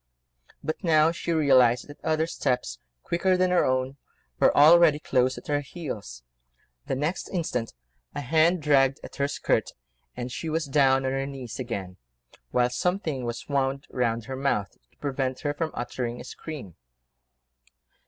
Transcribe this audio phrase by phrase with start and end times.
[0.63, 3.97] But now she realised that other steps, quicker than her own,
[4.39, 6.23] were already close at her heels.
[6.87, 7.75] The next instant
[8.15, 9.73] a hand dragged at her skirt,
[10.17, 11.97] and she was down on her knees again,
[12.51, 16.73] whilst something was wound round her mouth to prevent her uttering a scream.